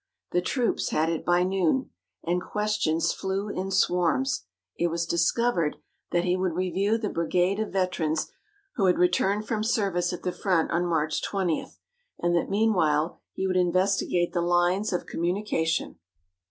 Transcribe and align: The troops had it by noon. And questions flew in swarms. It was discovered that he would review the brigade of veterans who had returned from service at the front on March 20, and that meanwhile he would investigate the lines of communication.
The 0.31 0.41
troops 0.41 0.89
had 0.89 1.09
it 1.09 1.23
by 1.23 1.43
noon. 1.43 1.91
And 2.23 2.41
questions 2.41 3.13
flew 3.13 3.49
in 3.49 3.69
swarms. 3.69 4.45
It 4.75 4.87
was 4.87 5.05
discovered 5.05 5.75
that 6.09 6.23
he 6.23 6.35
would 6.35 6.55
review 6.55 6.97
the 6.97 7.07
brigade 7.07 7.59
of 7.59 7.71
veterans 7.71 8.31
who 8.77 8.87
had 8.87 8.97
returned 8.97 9.47
from 9.47 9.63
service 9.63 10.11
at 10.11 10.23
the 10.23 10.31
front 10.31 10.71
on 10.71 10.87
March 10.87 11.21
20, 11.21 11.67
and 12.17 12.35
that 12.35 12.49
meanwhile 12.49 13.21
he 13.33 13.45
would 13.45 13.57
investigate 13.57 14.33
the 14.33 14.41
lines 14.41 14.91
of 14.91 15.05
communication. 15.05 15.99